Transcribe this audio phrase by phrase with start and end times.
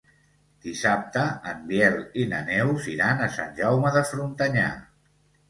[0.67, 4.67] Dissabte en Biel i na Neus iran a Sant Jaume de Frontanyà.